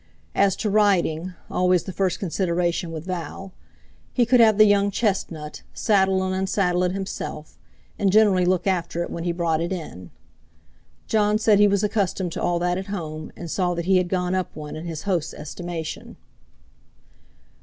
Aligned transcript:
As 0.33 0.55
to 0.55 0.67
riding 0.71 1.35
(always 1.47 1.83
the 1.83 1.91
first 1.93 2.17
consideration 2.19 2.91
with 2.91 3.05
Val) 3.05 3.53
he 4.11 4.25
could 4.25 4.39
have 4.39 4.57
the 4.57 4.65
young 4.65 4.89
chestnut, 4.89 5.61
saddle 5.75 6.23
and 6.23 6.33
unsaddle 6.33 6.83
it 6.83 6.91
himself, 6.91 7.59
and 7.99 8.11
generally 8.11 8.43
look 8.43 8.65
after 8.65 9.03
it 9.03 9.11
when 9.11 9.25
he 9.25 9.31
brought 9.31 9.61
it 9.61 9.71
in. 9.71 10.09
Jon 11.05 11.37
said 11.37 11.59
he 11.59 11.67
was 11.67 11.83
accustomed 11.83 12.31
to 12.31 12.41
all 12.41 12.57
that 12.57 12.79
at 12.79 12.87
home, 12.87 13.31
and 13.35 13.51
saw 13.51 13.75
that 13.75 13.85
he 13.85 13.97
had 13.97 14.09
gone 14.09 14.33
up 14.33 14.55
one 14.55 14.75
in 14.75 14.85
his 14.85 15.03
host's 15.03 15.35
estimation. 15.35 16.15